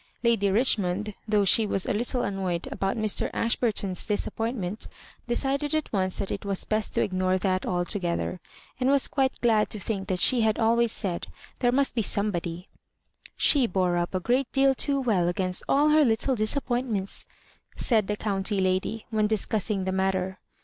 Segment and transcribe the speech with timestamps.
[0.23, 3.29] Lady Kichmond, though she was a little annoyed about Mr.
[3.35, 4.87] Ashburton's dis appointment,
[5.27, 8.39] decided at once that it was best to ignore that altogether,
[8.79, 11.27] and was quite glad to think that she had always said
[11.59, 12.67] there must be somebody.
[12.77, 17.27] ^" She bore up a great deal too weU against all her little disappointments,"
[17.75, 20.39] said the county lady, when discussing the matter.